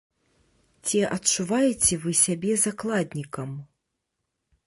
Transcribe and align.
Ці 0.87 1.01
адчуваеце 1.15 1.93
вы 2.05 2.11
сябе 2.23 2.51
закладнікам? 2.65 3.49